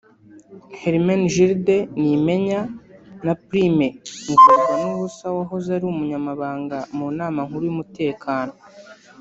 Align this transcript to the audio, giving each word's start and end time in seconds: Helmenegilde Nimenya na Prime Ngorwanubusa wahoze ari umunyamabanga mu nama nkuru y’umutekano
Helmenegilde 0.79 1.75
Nimenya 2.01 2.59
na 3.25 3.33
Prime 3.45 3.87
Ngorwanubusa 4.29 5.25
wahoze 5.37 5.69
ari 5.77 5.85
umunyamabanga 5.93 6.77
mu 6.97 7.07
nama 7.17 7.39
nkuru 7.47 7.63
y’umutekano 7.67 8.53